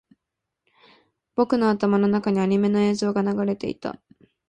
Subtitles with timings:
[1.35, 4.01] 僕の頭の中にアニメの映像が流れていた